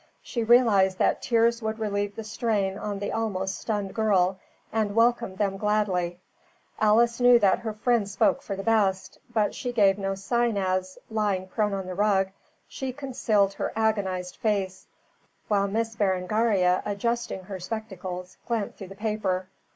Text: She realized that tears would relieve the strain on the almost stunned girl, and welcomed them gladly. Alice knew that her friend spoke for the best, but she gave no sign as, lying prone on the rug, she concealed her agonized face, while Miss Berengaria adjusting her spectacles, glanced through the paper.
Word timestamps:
She 0.23 0.41
realized 0.43 0.97
that 0.97 1.21
tears 1.21 1.61
would 1.61 1.77
relieve 1.77 2.15
the 2.15 2.23
strain 2.23 2.75
on 2.75 2.97
the 2.97 3.11
almost 3.11 3.59
stunned 3.59 3.93
girl, 3.93 4.39
and 4.73 4.95
welcomed 4.95 5.37
them 5.37 5.57
gladly. 5.57 6.19
Alice 6.79 7.19
knew 7.21 7.37
that 7.37 7.59
her 7.59 7.71
friend 7.71 8.09
spoke 8.09 8.41
for 8.41 8.55
the 8.55 8.63
best, 8.63 9.19
but 9.31 9.53
she 9.53 9.71
gave 9.71 9.99
no 9.99 10.15
sign 10.15 10.57
as, 10.57 10.97
lying 11.11 11.47
prone 11.47 11.75
on 11.75 11.85
the 11.85 11.93
rug, 11.93 12.31
she 12.67 12.91
concealed 12.91 13.53
her 13.53 13.71
agonized 13.75 14.37
face, 14.37 14.87
while 15.47 15.67
Miss 15.67 15.95
Berengaria 15.95 16.81
adjusting 16.83 17.43
her 17.43 17.59
spectacles, 17.59 18.37
glanced 18.47 18.79
through 18.79 18.87
the 18.87 18.95
paper. 18.95 19.49